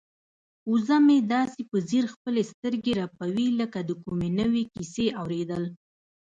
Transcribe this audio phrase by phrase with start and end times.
[0.71, 5.63] وزه مې داسې په ځیر خپلې سترګې رپوي لکه د کومې نوې کیسې اوریدل.